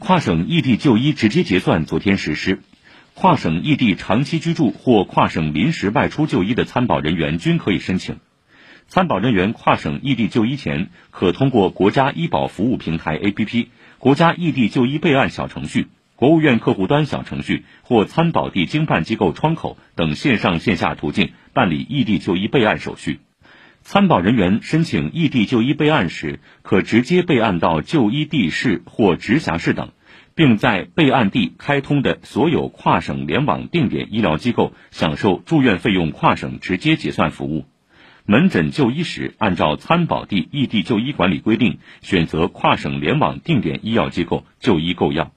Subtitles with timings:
[0.00, 2.62] 跨省异地就医直接结算昨天实施，
[3.12, 8.16] 跨省异地长期居住或跨省临时外出就医的参保人员均可以申请。
[8.88, 13.66] 参保人员跨省异地就医前，可通过国家医保服务平台 APP、
[13.98, 23.20] 国家异地就医备案小程序、国务院客户端小程序或参保地经办机构窗口等线上线下途径办理异地就医备案手续。
[23.82, 29.90] 参保人员申请异地就医备案时，可直接备案到就医地市或直辖市等，
[30.34, 37.64] 并在备案地开通的所有跨省联网定点医疗机构享受住院费用跨省直接结算服务。
[38.26, 45.32] 门诊就医时，按照参保地异地就医管理规定，选择跨省联网定点医药机构就医购药。